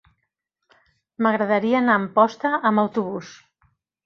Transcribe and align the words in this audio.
M'agradaria 1.25 1.77
anar 1.81 1.99
a 1.99 2.01
Amposta 2.05 2.53
amb 2.71 2.85
autobús. 2.87 3.37